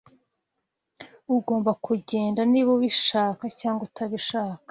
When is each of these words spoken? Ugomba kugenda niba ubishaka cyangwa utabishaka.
Ugomba 1.35 1.71
kugenda 1.85 2.41
niba 2.51 2.69
ubishaka 2.77 3.43
cyangwa 3.59 3.81
utabishaka. 3.89 4.59